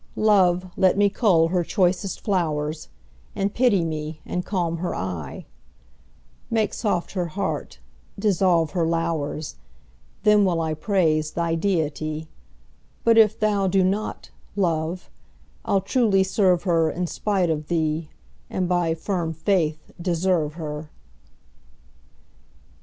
Love, 0.15 0.65
let 0.77 0.97
me 0.97 1.11
cull 1.11 1.49
her 1.49 1.63
choicest 1.63 2.21
flowers, 2.21 2.87
And 3.35 3.53
pity 3.53 3.85
me, 3.85 4.19
and 4.25 4.43
calm 4.43 4.77
her 4.77 4.95
eye; 4.95 5.45
Make 6.49 6.73
soft 6.73 7.11
her 7.11 7.27
heart, 7.27 7.77
dissolve 8.17 8.71
her 8.71 8.87
lowers, 8.87 9.57
Then 10.23 10.43
will 10.43 10.59
I 10.59 10.73
praise 10.73 11.29
thy 11.29 11.53
deity, 11.53 12.27
But 13.03 13.19
if 13.19 13.39
thou 13.39 13.67
do 13.67 13.83
not, 13.83 14.31
Love, 14.55 15.11
I'll 15.65 15.81
truly 15.81 16.23
serve 16.23 16.63
her 16.63 16.89
In 16.89 17.05
spite 17.05 17.51
of 17.51 17.67
thee, 17.67 18.09
and 18.49 18.67
by 18.67 18.95
firm 18.95 19.33
faith 19.33 19.91
deserve 20.01 20.55
her. 20.55 20.89